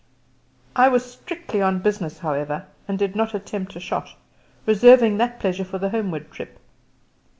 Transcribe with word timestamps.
I 0.75 0.87
was 0.87 1.03
out 1.05 1.11
strictly 1.11 1.61
on 1.61 1.77
business, 1.77 2.17
however, 2.17 2.65
and 2.87 2.97
did 2.97 3.15
not 3.15 3.35
attempt 3.35 3.75
a 3.75 3.79
shot, 3.79 4.15
reserving 4.65 5.17
that 5.19 5.39
pleasure 5.39 5.63
for 5.63 5.77
the 5.77 5.89
homeward 5.89 6.31
trip. 6.31 6.57